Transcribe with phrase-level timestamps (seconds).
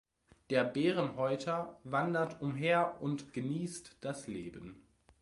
[0.49, 4.81] Der Bärenhäuter wandert umher und genießt das Leben.